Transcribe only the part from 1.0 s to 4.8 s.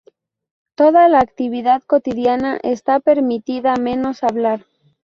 la actividad cotidiana esta permitida, menos hablar.